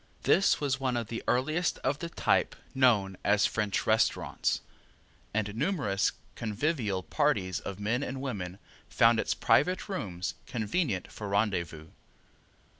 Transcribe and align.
This 0.23 0.59
was 0.59 0.79
one 0.79 0.97
of 0.97 1.09
the 1.09 1.21
earliest 1.27 1.77
of 1.83 1.99
the 1.99 2.09
type 2.09 2.55
known 2.73 3.17
as 3.23 3.45
"French 3.45 3.85
Restaurants," 3.85 4.61
and 5.31 5.53
numerous 5.53 6.11
convivial 6.33 7.03
parties 7.03 7.59
of 7.59 7.79
men 7.79 8.01
and 8.01 8.19
women 8.19 8.57
found 8.89 9.19
its 9.19 9.35
private 9.35 9.87
rooms 9.87 10.33
convenient 10.47 11.11
for 11.11 11.27
rendezvous. 11.29 11.89